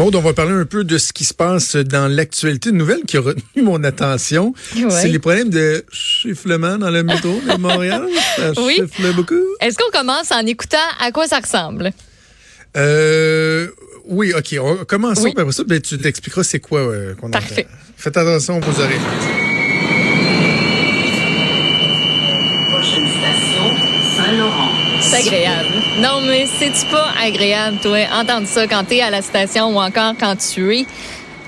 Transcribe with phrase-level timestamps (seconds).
[0.00, 2.70] Maud, on va parler un peu de ce qui se passe dans l'actualité.
[2.70, 4.54] Une nouvelle qui a retenu mon attention,
[4.88, 8.08] c'est les problèmes de chifflement dans le métro de Montréal.
[8.38, 8.76] Ça Oui.
[8.76, 9.34] chiffle beaucoup.
[9.60, 11.90] Est-ce qu'on commence en écoutant à quoi ça ressemble?
[12.78, 13.68] Euh,
[14.06, 14.56] oui, OK.
[14.58, 15.34] On commençons Oui.
[15.34, 15.64] par ça.
[15.64, 17.38] Ben, tu t'expliqueras c'est quoi euh, qu'on entend.
[17.38, 17.66] Parfait.
[17.98, 18.96] Faites attention aux oreilles.
[22.70, 24.70] Prochaine station, Saint-Laurent.
[25.02, 25.74] C'est agréable.
[26.00, 30.14] Non, mais c'est-tu pas agréable, toi, entendre ça quand t'es à la station ou encore
[30.18, 30.86] quand tu es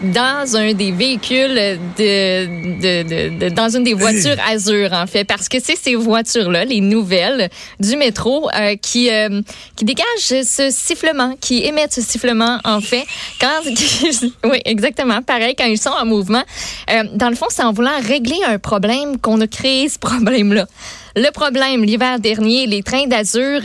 [0.03, 5.25] dans un des véhicules de, de, de, de- dans une des voitures Azur en fait?
[5.25, 7.49] Parce que c'est ces voitures là les nouvelles
[7.81, 9.41] du métro euh, qui euh,
[9.77, 13.05] qui dégagent ce sifflement qui émettent ce sifflement en fait.
[13.41, 13.61] Quand
[14.45, 15.23] oui exactement.
[15.23, 16.43] Pareil quand ils sont en mouvement
[16.91, 20.53] Euh, dans le fond c'est en voulant régler un problème qu'on a créé ce problème
[20.53, 20.67] là
[21.17, 23.61] le problème, l'hiver dernier, les trains d'Azur,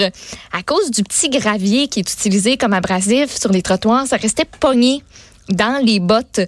[0.52, 4.46] à cause du petit gravier qui est utilisé comme abrasif sur les trottoirs, ça restait
[4.60, 5.04] pogné
[5.50, 6.42] dans les bottes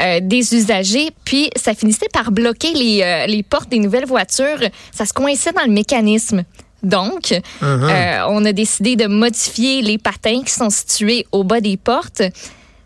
[0.00, 4.60] euh, des usagers, puis ça finissait par bloquer les, euh, les portes des nouvelles voitures.
[4.92, 6.44] Ça se coinçait dans le mécanisme.
[6.82, 7.40] Donc, Uh-huh.
[7.62, 12.22] euh, on a décidé de modifier les patins qui sont situés au bas des portes.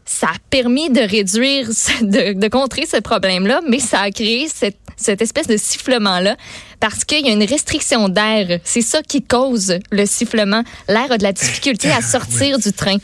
[0.04, 1.66] Ça a permis de réduire,
[2.02, 6.36] de, de contrer ce problème-là, mais ça a créé cette, cette espèce de sifflement-là
[6.80, 8.60] parce qu'il y a une restriction d'air.
[8.64, 10.62] C'est ça qui cause le sifflement.
[10.88, 12.98] L'air a de la difficulté à sortir du train.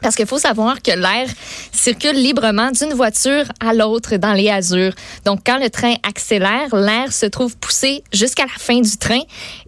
[0.00, 1.28] Parce qu'il faut savoir que l'air
[1.72, 4.92] circule librement d'une voiture à l'autre dans les azurs.
[5.24, 9.20] Donc, quand le train accélère, l'air se trouve poussé jusqu'à la fin du train.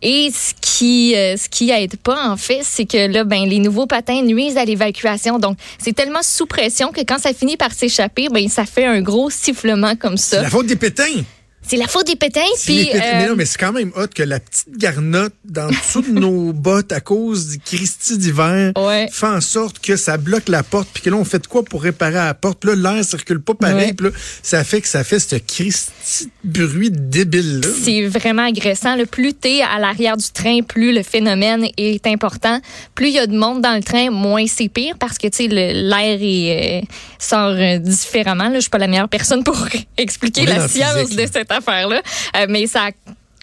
[0.03, 3.59] Et ce qui, euh, ce qui aide pas, en fait, c'est que là, ben, les
[3.59, 5.39] nouveaux patins nuisent à l'évacuation.
[5.39, 9.01] Donc, c'est tellement sous pression que quand ça finit par s'échapper, ben, ça fait un
[9.01, 10.43] gros sifflement comme ça.
[10.43, 11.25] la faute des pétins.
[11.71, 12.41] C'est la faute des pétins.
[12.65, 12.99] Puis, pétins.
[12.99, 16.11] Mais euh, non, mais c'est quand même hot que la petite garnotte dans dessous de
[16.11, 19.09] nos bottes à cause du Christi d'hiver Ouais.
[19.13, 20.89] fait en sorte que ça bloque la porte.
[20.93, 22.59] Puis que là, on fait de quoi pour réparer la porte?
[22.61, 23.87] Puis là, l'air circule pas pareil.
[23.89, 23.93] Ouais.
[23.93, 27.69] Puis là, ça fait que ça fait ce Christi bruit débile-là.
[27.85, 28.97] C'est vraiment agressant.
[28.97, 32.61] Le plus t'es à l'arrière du train, plus le phénomène est important.
[32.97, 35.37] Plus il y a de monde dans le train, moins c'est pire parce que tu
[35.45, 36.87] sais le- l'air est, euh,
[37.19, 38.49] sort euh, différemment.
[38.49, 42.03] Là, je suis pas la meilleure personne pour expliquer la science physique, de cette affaire-là,
[42.37, 42.91] Euh, mais ça a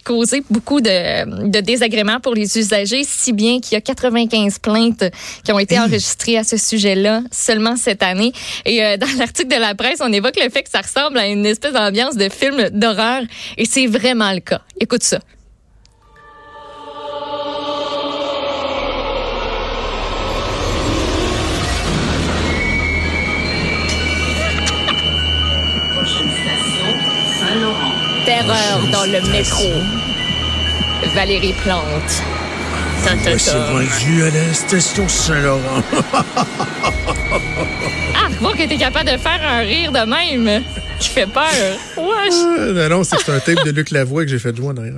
[0.04, 5.04] causé beaucoup de, de désagréments pour les usagers, si bien qu'il y a 95 plaintes
[5.44, 8.32] qui ont été enregistrées à ce sujet-là seulement cette année.
[8.64, 11.26] Et euh, dans l'article de la presse, on évoque le fait que ça ressemble à
[11.26, 13.22] une espèce d'ambiance de film d'horreur,
[13.58, 14.62] et c'est vraiment le cas.
[14.80, 15.20] Écoute ça.
[28.28, 29.64] Terreur dans le métro.
[31.14, 32.22] Valérie Plante.
[33.02, 33.12] Ta.
[33.14, 35.82] rendu à la station Saint-Laurent.
[38.20, 40.62] Ah, voir que t'es capable de faire un rire de même
[41.00, 41.42] qui fait peur.
[41.96, 42.74] Wesh.
[42.74, 44.94] Non, non, c'est c'est un tape de Luc Lavoie que j'ai fait jouer en arrière.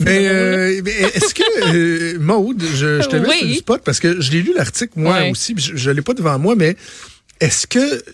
[0.00, 3.38] Mais, euh, mais est-ce que, euh, Maude, je, je te mets Oui.
[3.38, 5.30] sur le spot parce que je l'ai lu l'article moi Ouais.
[5.30, 6.76] aussi, puis je, je l'ai pas devant moi, mais
[7.40, 8.04] est-ce que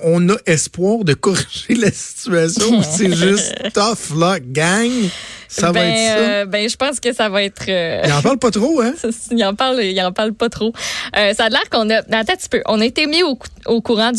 [0.00, 4.90] on a espoir de corriger la situation ou c'est juste tough luck, gang?
[5.48, 6.18] Ça va ben, être ça?
[6.18, 7.64] euh, ben, je pense que ça va être.
[7.68, 8.92] euh, Il en parle pas trop, hein?
[9.30, 10.72] il en parle, il en parle pas trop.
[11.16, 13.34] Euh, ça a l'air qu'on a, attends un petit peu, on a été mis au,
[13.34, 14.12] cou- au courant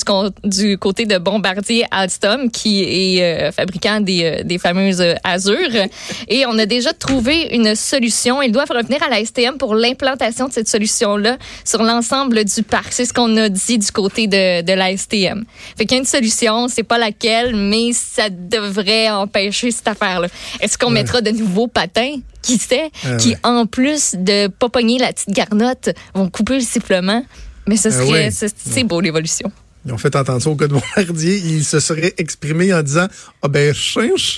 [0.44, 5.58] du, côté de Bombardier Alstom, qui est euh, fabricant des, des fameuses Azure,
[6.28, 8.42] et on a déjà trouvé une solution.
[8.42, 12.88] Ils doivent revenir à la STM pour l'implantation de cette solution-là sur l'ensemble du parc.
[12.92, 15.44] C'est ce qu'on a dit du côté de, de la STM.
[15.78, 20.28] Fait qu'il y a une solution, c'est pas laquelle, mais ça devrait empêcher cette affaire-là.
[20.60, 22.16] Est-ce qu'on mettra de nouveaux patins?
[22.42, 22.90] Qui sait?
[23.06, 23.38] Ah qui, ouais.
[23.44, 27.24] en plus de pas pogner la petite garnotte, vont couper le sifflement.
[27.68, 28.32] Mais ce Ah serait, ouais.
[28.32, 29.52] c'est beau l'évolution.
[29.86, 31.38] Ils ont fait entendre ça au gars de Bombardier.
[31.38, 33.08] Il se serait exprimé en disant
[33.42, 33.74] Ah ben,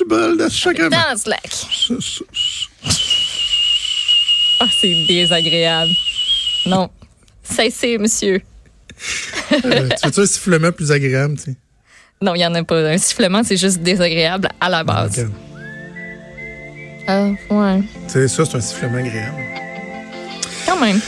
[0.08, 0.90] bol de chacun.
[0.90, 1.50] Dans Slack.
[4.60, 5.92] Ah, c'est désagréable.
[6.66, 6.90] Non.
[7.44, 8.42] Cessez, monsieur.
[9.52, 11.56] Euh, tu veux-tu un sifflement plus agréable, tu sais?
[12.22, 12.78] Non, il n'y en a pas.
[12.92, 15.12] Un sifflement, c'est juste désagréable à la base.
[15.18, 15.32] Regarde.
[17.50, 17.82] Ouais.
[18.08, 19.38] C'est ça, c'est un sifflement agréable.
[20.66, 21.00] Quand même.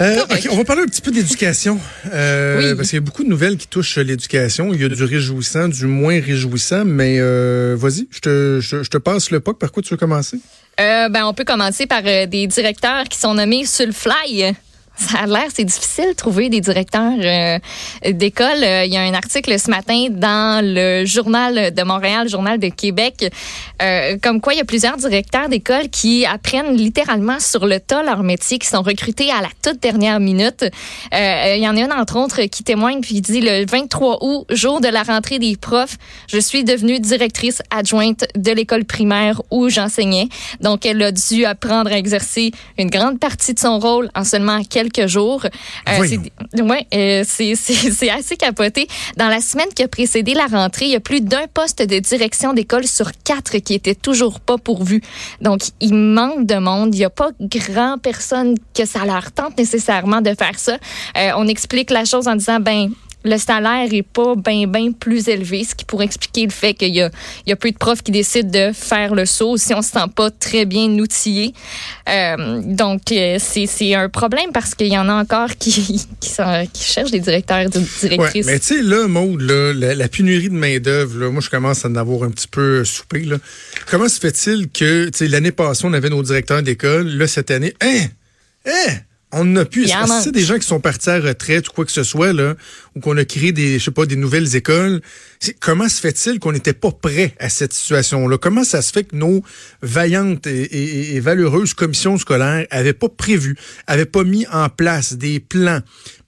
[0.00, 1.78] Euh, on va parler un petit peu d'éducation.
[2.10, 2.74] Euh, Oui.
[2.76, 4.72] Parce qu'il y a beaucoup de nouvelles qui touchent l'éducation.
[4.72, 8.88] Il y a du réjouissant, du moins réjouissant, mais euh, vas-y, je te, je, je
[8.88, 9.58] te passe le POC.
[9.58, 10.38] Par quoi tu veux commencer?
[10.80, 14.54] Euh, ben, on peut commencer par euh, des directeurs qui sont nommés sur le fly.
[14.96, 17.58] Ça a l'air, c'est difficile de trouver des directeurs euh,
[18.12, 18.62] d'école.
[18.62, 22.58] Euh, il y a un article ce matin dans le journal de Montréal, le journal
[22.58, 23.32] de Québec,
[23.80, 28.02] euh, comme quoi il y a plusieurs directeurs d'école qui apprennent littéralement sur le tas
[28.02, 30.66] leur métier, qui sont recrutés à la toute dernière minute.
[31.12, 34.80] Il y en a une entre autres qui témoigne puis dit le 23 août, jour
[34.80, 35.96] de la rentrée des profs,
[36.28, 40.28] je suis devenue directrice adjointe de l'école primaire où j'enseignais.
[40.60, 44.62] Donc elle a dû apprendre à exercer une grande partie de son rôle en seulement
[44.62, 45.44] quelques jours.
[45.44, 46.22] Euh, Voyons.
[46.54, 48.86] c'est ouais, euh, c'est assez capoté.
[49.16, 51.98] Dans la semaine qui a précédé la rentrée, il y a plus d'un poste de
[51.98, 55.02] direction d'école sur quatre qui était toujours pas pourvu.
[55.40, 56.94] Donc, il manque de monde.
[56.94, 60.78] Il n'y a pas grand personne que ça leur tente nécessairement de faire ça.
[61.16, 62.90] Euh, on explique la chose en disant, ben,
[63.24, 66.94] le salaire est pas bien ben plus élevé, ce qui pourrait expliquer le fait qu'il
[66.94, 67.10] y a,
[67.46, 69.90] il y a peu de profs qui décident de faire le saut si on se
[69.90, 71.52] sent pas très bien outillé.
[72.08, 76.28] Euh, donc, euh, c'est c'est un problème parce qu'il y en a encore qui, qui,
[76.28, 78.46] sont- qui cherchent des directeurs, des Ouais, directrices.
[78.46, 81.84] mais tu sais, là, Maude, là, la, la pénurie de main-d'œuvre, là, moi, je commence
[81.84, 83.20] à en avoir un petit peu soupé.
[83.20, 83.36] Là.
[83.90, 87.50] Comment se fait-il que, tu sais, l'année passée, on avait nos directeurs d'école, là, cette
[87.50, 88.06] année, hein,
[88.66, 88.92] hein,
[89.32, 89.86] on n'a plus.
[90.02, 92.32] Est-ce que c'est des gens qui sont partis à retraite ou quoi que ce soit,
[92.32, 92.56] là,
[92.96, 95.00] ou qu'on a créé des, je sais pas, des nouvelles écoles?
[95.60, 98.38] Comment se fait-il qu'on n'était pas prêt à cette situation-là?
[98.38, 99.42] Comment ça se fait que nos
[99.82, 103.56] vaillantes et, et- et valeureuses commissions scolaires avaient pas prévu,
[103.86, 105.80] avaient pas mis en place des plans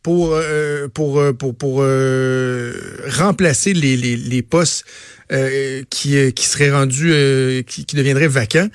[0.02, 2.72] pour euh, pour euh, pour pour euh,
[3.08, 4.84] remplacer les, les, les postes
[5.32, 8.68] euh, qui qui seraient rendus euh, qui, qui deviendraient vacants?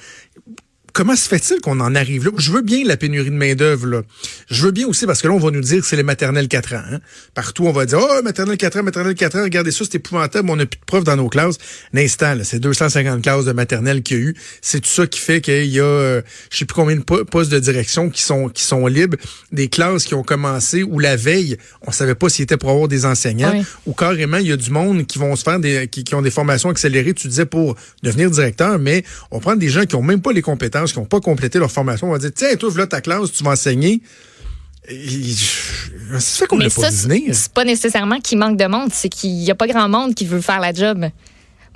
[0.97, 2.31] Comment se fait-il qu'on en arrive là?
[2.37, 4.03] Je veux bien la pénurie de main-d'œuvre.
[4.49, 6.47] Je veux bien aussi, parce que là, on va nous dire que c'est les maternelles
[6.47, 6.81] 4 ans.
[6.91, 6.99] hein.
[7.35, 10.49] Partout, on va dire, oh, maternelle 4 ans, maternelle 4 ans, regardez ça, c'est épouvantable,
[10.49, 11.57] on n'a plus de profs dans nos classes.
[11.93, 14.35] L'instant, c'est 250 classes de maternelle qu'il y a eu.
[14.61, 16.21] C'est tout ça qui fait qu'il y a, euh,
[16.51, 19.17] je sais plus combien de po- postes de direction qui sont, qui sont libres,
[19.51, 22.87] des classes qui ont commencé où la veille, on savait pas s'il était pour avoir
[22.87, 23.63] des enseignants, Oui.
[23.85, 26.23] ou carrément, il y a du monde qui vont se faire des, qui, qui ont
[26.23, 30.01] des formations accélérées, tu disais, pour devenir directeur, mais on prend des gens qui ont
[30.01, 32.69] même pas les compétences, qui n'ont pas complété leur formation, on va dire, tiens, toi,
[32.75, 34.01] là ta classe, tu vas enseigner.
[34.87, 37.35] Ça fait qu'on l'a pas venir.
[37.35, 40.25] c'est pas nécessairement qu'il manque de monde, c'est qu'il y a pas grand monde qui
[40.25, 41.05] veut faire la job.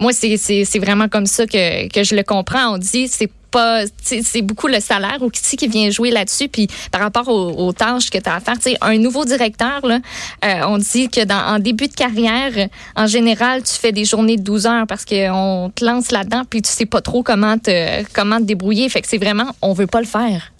[0.01, 2.73] Moi, c'est vraiment comme ça que, que je le comprends.
[2.73, 6.47] On dit, c'est pas, c'est beaucoup le salaire aussi qui vient jouer là-dessus.
[6.47, 9.99] Puis par rapport aux, aux tâches que tu as à faire, un nouveau directeur, là,
[10.43, 14.37] euh, on dit que dans en début de carrière, en général, tu fais des journées
[14.37, 18.03] de 12 heures parce qu'on te lance là-dedans, puis tu sais pas trop comment te,
[18.13, 18.89] comment te débrouiller.
[18.89, 20.51] Fait que c'est vraiment, on veut pas le faire.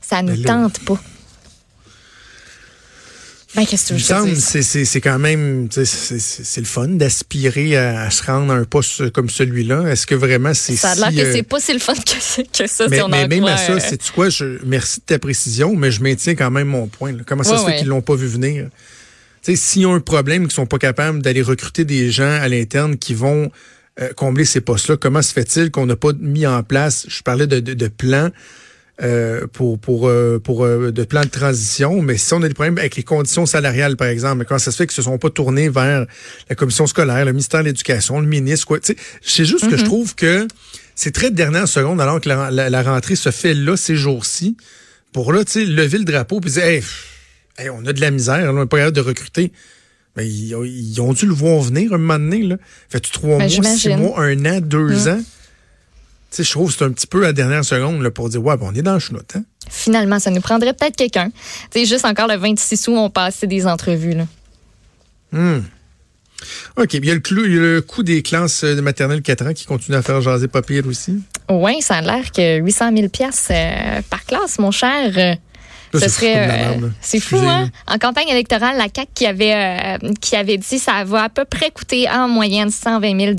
[0.00, 1.00] Ça nous tente pas.
[3.56, 8.52] Ben, qu'est-ce que veux c'est quand même c'est le fun d'aspirer à, à se rendre
[8.52, 9.88] à un poste comme celui-là.
[9.90, 11.94] Est-ce que vraiment c'est Ça a l'air si, que euh, c'est pas si le fun
[11.94, 14.28] que, que ça, mais, si on mais en même croit, à ça, euh, c'est quoi?
[14.28, 17.12] Je merci de ta précision, mais je maintiens quand même mon point.
[17.12, 17.22] là.
[17.26, 17.78] Comment ça Ouais, se fait ouais.
[17.78, 18.68] qu'ils l'ont pas vu venir?
[19.42, 23.14] S'ils ont un problème, qu'ils sont pas capables d'aller recruter des gens à l'interne qui
[23.14, 23.50] vont
[24.00, 27.46] euh, combler ces postes-là, comment se fait-il qu'on n'a pas mis en place Je parlais
[27.46, 28.30] de, de, de plans.
[29.02, 32.54] Euh, pour pour euh, pour euh, de plans de transition, mais si on a des
[32.54, 35.28] problèmes avec les conditions salariales, par exemple, comment ça se fait qu'ils se sont pas
[35.30, 36.06] tournés vers
[36.48, 38.80] la commission scolaire, le ministère de l'Éducation, le ministre, quoi.
[38.80, 40.48] Tu sais, c'est juste que je trouve que
[40.94, 43.96] c'est très de dernière seconde, alors que la, la- la rentrée se fait là, ces
[43.96, 44.56] jours-ci,
[45.12, 46.82] pour là, tu sais, lever le drapeau puis dire, hey,
[47.58, 49.52] hey, on a de la misère, là, on n'est pas capable de recruter.
[50.16, 52.56] Mais ils, ont- ils ont dû le voir venir un moment donné, là.
[52.88, 55.20] Fait-tu trois Ben, mois, six mois, un an, deux ans?
[56.30, 58.28] Tu sais, je trouve que c'est un petit peu à la dernière seconde, là, pour
[58.28, 59.44] dire, ouais, ben, on est dans le chenoute, hein?
[59.68, 61.30] Finalement, ça nous prendrait peut-être quelqu'un.
[61.70, 64.14] Tu sais, juste encore le 26 août, on passait des entrevues.
[64.14, 64.26] Là.
[65.32, 65.62] Hmm.
[66.76, 66.94] OK.
[66.94, 69.22] Il y a le, clou, il y a le coût des classes euh, de maternelle
[69.22, 71.20] 4 ans qui continue à faire jaser pas pire aussi.
[71.48, 73.50] Oui, ça a l'air que 800 000 pièces
[74.10, 75.36] par classe, mon cher.
[75.98, 77.68] Ce serait, euh, c'est fou, hein?
[77.86, 81.44] En campagne électorale, la CAQ qui avait, euh, qui avait dit ça va à peu
[81.44, 83.32] près coûter en moyenne 120 000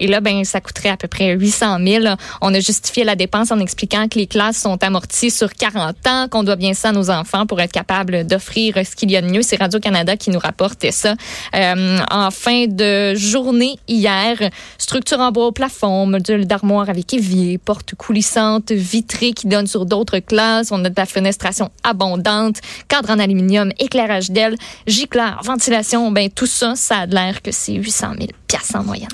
[0.00, 2.04] Et là, ben, ça coûterait à peu près 800 000
[2.40, 6.28] On a justifié la dépense en expliquant que les classes sont amorties sur 40 ans,
[6.30, 9.22] qu'on doit bien ça à nos enfants pour être capable d'offrir ce qu'il y a
[9.22, 9.42] de mieux.
[9.42, 11.14] C'est Radio-Canada qui nous rapportait ça.
[11.54, 14.36] Euh, en fin de journée hier,
[14.78, 19.86] structure en bois au plafond, module d'armoire avec évier, porte coulissante, vitrée qui donne sur
[19.86, 20.72] d'autres classes.
[20.72, 24.56] On a de la fenestration abondante, cadre en aluminium, éclairage d'aile,
[24.86, 26.10] gicleur, ventilation.
[26.10, 29.08] Ben, tout ça, ça a l'air que c'est 800 000 piastres en moyenne.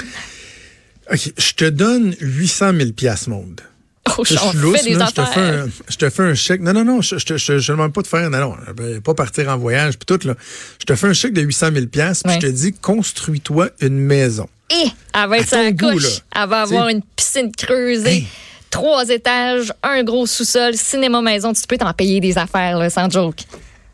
[1.13, 1.33] OK.
[1.39, 3.61] Je te donne 800 000 piastres, Maude.
[4.19, 6.23] Oh, Je on suis lousse, fait des là, je te fais un, je te fais
[6.23, 6.61] un chèque.
[6.61, 9.15] Non, non, non, je, je, te- je, je demande pas de faire, non, non, pas
[9.15, 10.35] partir en voyage, puis tout, là.
[10.79, 13.99] Je te fais un chèque de 800 000 piastres, puis je te dis, construis-toi une
[13.99, 14.49] maison.
[14.71, 16.03] Et elle va être À sa goût, couche.
[16.05, 16.43] là.
[16.45, 16.93] Elle va avoir T'sais.
[16.95, 18.09] une piscine creusée.
[18.11, 18.27] Hey.
[18.77, 21.55] Trois étages, un gros sous-sol, cinéma maison.
[21.55, 23.41] Tu peux t'en payer des affaires, là, sans joke.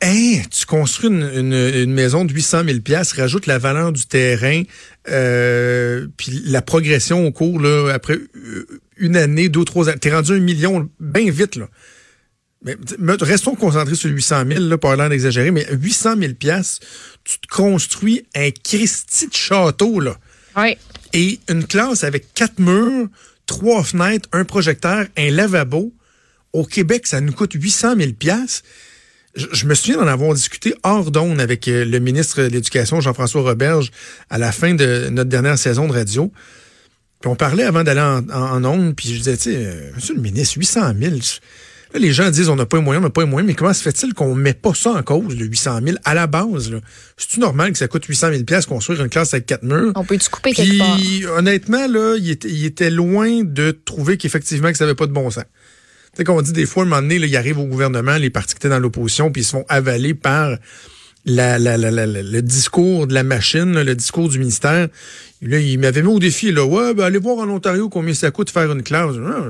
[0.01, 4.05] Hey, tu construis une, une, une maison de 800 000 pièces, rajoute la valeur du
[4.07, 4.65] terrain,
[5.09, 10.13] euh, puis la progression au cours, là, après euh, une année, deux, trois années, t'es
[10.13, 11.69] rendu un million bien vite, là.
[12.65, 12.77] Mais
[13.21, 16.81] restons concentrés sur 800 000, là, pas l'air d'exagérer, mais 800 000 pièces,
[17.23, 20.17] tu te construis un Christy de château, là.
[20.57, 20.77] Oui.
[21.13, 23.09] Et une classe avec quatre murs,
[23.53, 25.93] trois fenêtres, un projecteur, un lavabo.
[26.55, 28.63] Au Québec, ça nous coûte 800 000 pièces.
[29.35, 33.43] Je, me souviens d'en avoir discuté hors d'onde avec euh, le ministre de l'Éducation, Jean-François
[33.43, 33.91] Roberge,
[34.31, 36.33] à la fin de notre dernière saison de radio.
[37.21, 40.23] Puis on parlait avant d'aller en, en, puis je disais, tu sais, euh, monsieur le
[40.23, 41.17] ministre, 800 000.
[41.95, 43.55] Là, les gens disent, on n'a pas les moyens, on n'a pas les moyens, mais
[43.55, 46.73] comment se fait-il qu'on met pas ça en cause, le 800 000, à la base?
[47.17, 49.93] C'est-tu normal que ça coûte 800 000 pièces construire une classe avec quatre murs?
[49.95, 50.97] On peut-tu couper quelque part?
[50.97, 55.07] Puis, honnêtement, là, il était, il était loin de trouver qu'effectivement, que ça n'avait pas
[55.07, 55.45] de bon sens.
[55.45, 58.17] Tu sais, qu'on dit des fois, à un moment donné, là, il arrive au gouvernement,
[58.17, 60.57] les partis qui étaient dans l'opposition, puis ils se font avaler par
[61.25, 64.89] la, la, la, le discours de la machine, là, le discours du ministère.
[65.41, 68.31] Là, il m'avait mis au défi, là, ouais, ben, allez voir en Ontario combien ça
[68.31, 69.15] coûte de faire une classe.
[69.25, 69.45] Ah,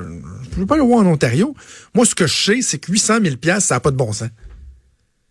[0.50, 1.54] Je peux pas aller voir en Ontario.
[1.94, 4.12] Moi, ce que je sais, c'est que 800 000 piastres, ça n'a pas de bon
[4.12, 4.28] sens.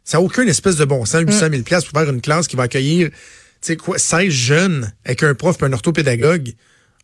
[0.03, 2.55] Ça n'a aucun espèce de bon sens, 800 000 piastres pour faire une classe qui
[2.55, 3.15] va accueillir, tu
[3.61, 6.53] sais quoi, 16 jeunes avec un prof puis un orthopédagogue,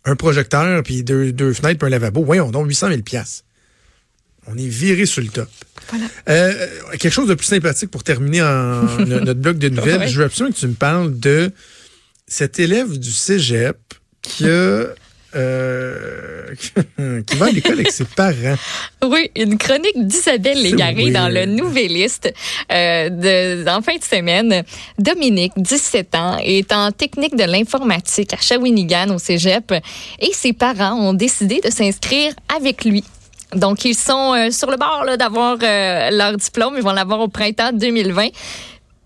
[0.06, 2.24] un projecteur puis deux, deux fenêtres puis un lavabo.
[2.24, 3.44] Voyons donc, 800 000 piastres.
[4.48, 5.50] On est viré sur le top.
[6.30, 10.00] Euh, quelque chose de plus sympathique pour terminer en notre bloc de nouvelles.
[10.00, 10.08] Ouais.
[10.08, 11.52] Je veux absolument que tu me parles de
[12.28, 13.78] cet élève du cégep
[14.22, 14.88] qui a...
[15.36, 16.54] euh,
[17.28, 18.56] qui va à l'école avec ses parents.
[19.06, 22.34] Oui, une chronique d'Isabelle Légaré dans le Nouvelliste
[22.72, 24.64] euh, de, en fin de semaine.
[24.98, 29.74] Dominique, 17 ans, est en technique de l'informatique à Shawinigan au Cégep
[30.20, 33.04] et ses parents ont décidé de s'inscrire avec lui.
[33.54, 36.76] Donc, ils sont euh, sur le bord d'avoir euh, leur diplôme.
[36.78, 38.28] Ils vont l'avoir au printemps 2020.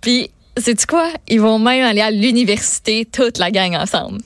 [0.01, 1.07] Puis, sais-tu quoi?
[1.27, 4.21] Ils vont même aller à l'université, toute la gang ensemble.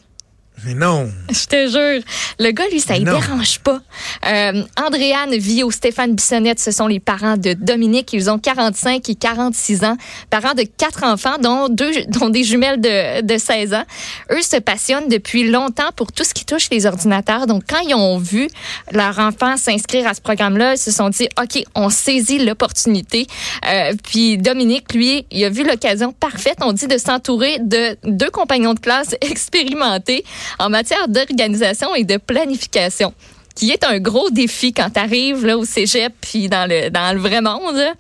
[0.64, 1.10] Mais non.
[1.30, 2.04] Je te jure.
[2.40, 3.82] Le gars, lui, ça ne dérange pas.
[4.26, 8.14] Euh, Andréane, Vio, Stéphane Bissonnette, ce sont les parents de Dominique.
[8.14, 9.98] Ils ont 45 et 46 ans.
[10.30, 13.84] Parents de quatre enfants, dont deux, dont des jumelles de, de 16 ans.
[14.32, 17.48] Eux se passionnent depuis longtemps pour tout ce qui touche les ordinateurs.
[17.48, 18.48] Donc, quand ils ont vu
[18.92, 23.28] leur enfant s'inscrire à ce programme-là, ils se sont dit, OK, on saisit l'opportunité.
[23.68, 28.30] Euh, puis Dominique, lui, il a vu l'occasion parfaite, on dit, de s'entourer de deux
[28.30, 30.24] compagnons de classe expérimentés
[30.60, 33.14] en matière d'organisation et de planification,
[33.56, 37.14] qui est un gros défi quand tu arrives là, au cégep puis dans le, dans
[37.14, 37.76] le vrai monde.
[37.76, 37.94] là.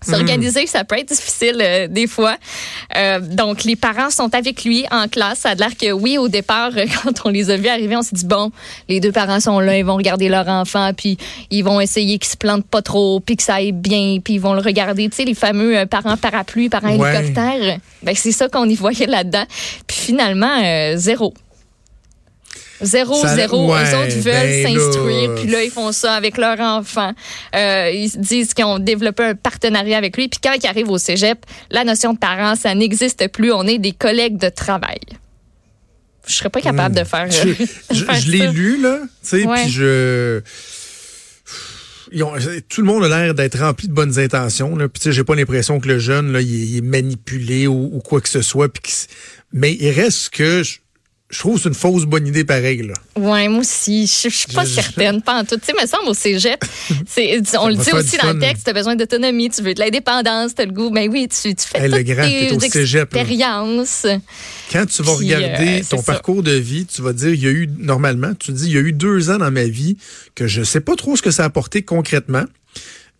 [0.00, 2.36] S'organiser, ça peut être difficile euh, des fois.
[2.96, 5.40] Euh, donc, les parents sont avec lui en classe.
[5.40, 8.02] Ça a l'air que oui, au départ, euh, quand on les a vus arriver, on
[8.02, 8.52] s'est dit, bon,
[8.88, 11.18] les deux parents sont là, ils vont regarder leur enfant, puis
[11.50, 14.40] ils vont essayer qu'il se plante pas trop, puis que ça aille bien, puis ils
[14.40, 17.12] vont le regarder, tu sais, les fameux parents parapluie, parents Ouais.
[17.16, 17.78] hélicoptère.
[18.04, 19.44] Ben, c'est ça qu'on y voyait là-dedans.
[19.88, 21.34] Puis finalement, zéro.
[22.80, 23.72] Zéro, Ça- zéro.
[23.72, 25.40] ouais, Eux autres veulent ben s'instruire, là.
[25.40, 27.12] puis là, ils font ça avec leur enfant.
[27.56, 30.28] Euh, ils se disent qu'ils ont développé un partenariat avec lui.
[30.28, 31.38] Puis quand ils arrivent au cégep,
[31.70, 33.52] la notion de parents, ça n'existe plus.
[33.52, 35.00] On est des collègues de travail.
[36.26, 37.26] Je serais pas capable de faire.
[37.26, 37.30] Hmm.
[37.30, 40.40] Je, euh, je- faire je l'ai lu, là, tu sais, puis je...
[42.10, 42.32] Ils ont-
[42.70, 44.74] tout le monde a l'air d'être rempli de bonnes intentions.
[44.76, 44.88] Là.
[44.88, 47.66] Puis, tu sais, j'ai pas l'impression que le jeune, là, il, est- il est manipulé
[47.66, 48.68] ou, ou quoi que ce soit.
[48.72, 48.92] Puis
[49.52, 50.78] mais il reste que je,
[51.30, 52.82] je trouve que c'est une fausse bonne idée pareil.
[52.82, 52.94] Là.
[53.16, 54.06] Ouais, moi aussi.
[54.06, 55.56] Je je suis pas Je- je- certaine, pas en tout.
[55.56, 56.64] Tu sais, me semble au cégep,
[57.06, 59.80] c'est, on le dit aussi dans le texte, tu as besoin d'autonomie, tu veux de
[59.80, 60.90] l'indépendance, tu as le goût.
[60.90, 62.66] Ben oui, tu, tu fais Hey, le toutes grand, t'es au là.
[62.66, 64.06] expériences.
[64.72, 66.12] Quand tu vas Puis, regarder euh, c'est ton ça.
[66.12, 68.78] parcours de vie, tu vas dire, il y a eu, normalement, tu dis, il y
[68.78, 69.96] a eu deux ans dans ma vie
[70.34, 72.44] que je sais pas trop ce que ça a apporté concrètement,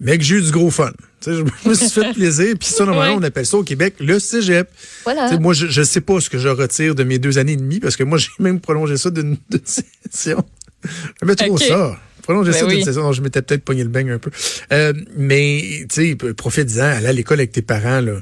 [0.00, 0.92] mais que j'ai eu du gros fun.
[1.26, 2.54] Je me suis fait plaisir.
[2.58, 4.68] Puis ça, normalement, on appelle ça au Québec le cégep.
[5.04, 5.36] Voilà.
[5.38, 7.80] Moi, je ne sais pas ce que je retire de mes deux années et demie
[7.80, 10.44] parce que moi, j'ai même prolongé ça d'une session.
[11.20, 11.98] J'aimais trop ça.
[12.22, 13.02] Prolonger Ben ça d'une session.
[13.02, 14.30] Non, je m'étais peut-être pogné le beigne un peu.
[14.72, 18.20] Euh, mais, tu sais, profite-en, aller à l'école avec tes parents, là.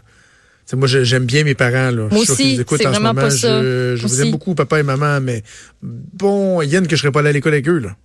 [0.73, 1.91] Moi, j'aime bien mes parents.
[1.93, 2.09] Là.
[2.11, 3.21] Moi Je suis sûr aussi, c'est en ce vraiment moment.
[3.21, 3.63] pas ça.
[3.63, 5.45] Je, je vous aime beaucoup, papa et maman, mais
[5.83, 7.79] bon, Yann, que je serais pas allé à l'école avec eux.
[7.79, 7.97] Là.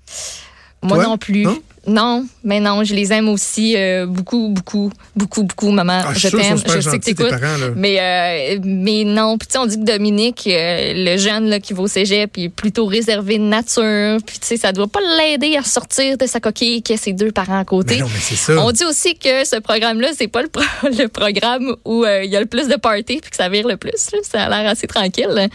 [0.83, 1.03] Moi Toi?
[1.05, 1.43] non plus.
[1.43, 1.59] Non?
[1.87, 2.25] Non?
[2.43, 6.01] mais non, je les aime aussi euh, beaucoup, beaucoup, beaucoup, beaucoup, maman.
[6.05, 7.31] Ah, je t'aime, je sais que t'écoutes.
[7.75, 11.59] Mais, euh, mais non, puis tu sais, on dit que Dominique, euh, le jeune là,
[11.59, 14.17] qui va au cégep, il est plutôt réservé de nature.
[14.25, 17.13] Puis tu sais, ça doit pas l'aider à sortir de sa coquille qui a ses
[17.13, 17.95] deux parents à côté.
[17.95, 18.63] Mais non, mais c'est ça.
[18.63, 22.35] On dit aussi que ce programme-là, c'est pas le, pro- le programme où il y
[22.35, 23.91] a le plus de party puis que ça vire le plus.
[24.13, 24.19] là.
[24.21, 25.49] Ça a l'air assez tranquille.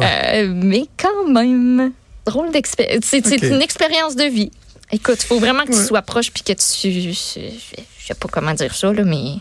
[0.00, 1.92] Mais quand même,
[2.26, 3.04] drôle d'expérience.
[3.04, 4.50] C'est une expérience de vie.
[4.90, 5.84] Écoute, il faut vraiment que tu Ouais.
[5.84, 6.90] sois proche puis que tu.
[7.12, 9.34] Je, sais pas comment dire ça, là, mais.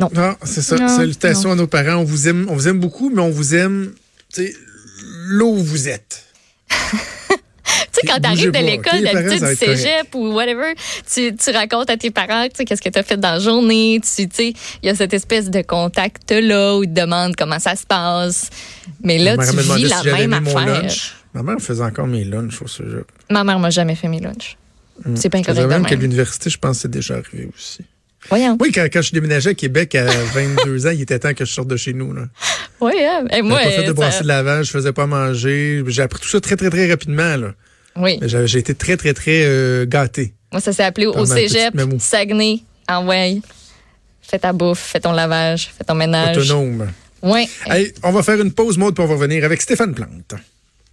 [0.00, 0.08] Non,
[0.44, 0.76] c'est ça.
[0.76, 1.96] Non, Salutations à nos parents.
[1.96, 3.92] On vous aime, on vous aime beaucoup, mais on vous aime,
[4.32, 4.54] tu sais,
[5.30, 6.24] là où vous êtes.
[7.92, 10.74] Tu sais, quand t'arrives de l'école, d'habitude du cégep ou whatever,
[11.12, 14.00] tu, tu racontes à tes parents, tu sais, qu'est-ce que t'as fait dans la journée.
[14.02, 17.76] Tu sais, il y a cette espèce de contact-là où ils te demandent comment ça
[17.76, 18.50] se passe.
[19.02, 20.90] Mais là, tu vis si la j'avais même affaire.
[21.34, 23.04] Ma mère faisait encore mes lunchs au cégep.
[23.30, 24.56] Ma mère m'a jamais fait mes lunchs.
[25.14, 27.80] C'est bien Je correct même qu'à l'université, je pense que c'est déjà arrivé aussi.
[28.28, 28.56] Voyons.
[28.60, 31.44] Oui, quand, quand je suis déménagé à Québec à 22 ans, il était temps que
[31.44, 32.12] je sorte de chez nous.
[32.12, 32.22] Là.
[32.80, 33.24] Oui, hein.
[33.32, 35.82] Et moi, J'avais pas fait de ça- brasser de lavage, je faisais pas manger.
[35.86, 37.36] J'ai appris tout ça très, très, très rapidement.
[37.36, 37.52] Là.
[37.96, 38.18] oui.
[38.22, 40.34] J'ai été très, très, très euh, gâté.
[40.52, 41.74] Moi, ça s'est appelé au cégep.
[41.98, 43.40] Saguenay, en way.
[44.22, 46.36] Fais ta bouffe, fais ton lavage, fais ton ménage.
[46.36, 46.88] Autonome.
[47.22, 47.48] Oui.
[47.66, 50.34] Hey, on va faire une pause mode pour on va revenir avec Stéphane Plante.